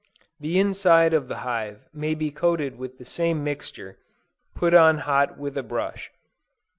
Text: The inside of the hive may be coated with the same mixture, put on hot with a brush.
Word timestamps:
The 0.39 0.57
inside 0.59 1.13
of 1.13 1.27
the 1.27 1.35
hive 1.45 1.87
may 1.93 2.15
be 2.15 2.31
coated 2.31 2.75
with 2.75 2.97
the 2.97 3.05
same 3.05 3.43
mixture, 3.43 3.99
put 4.55 4.73
on 4.73 4.97
hot 5.05 5.37
with 5.37 5.55
a 5.55 5.61
brush. 5.61 6.11